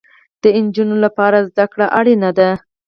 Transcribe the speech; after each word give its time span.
د 0.41 0.43
انجونو 0.57 0.95
لپاره 1.05 1.45
زده 1.49 1.65
کړې 1.71 1.87
اړينې 1.99 2.31
دي 2.37 2.49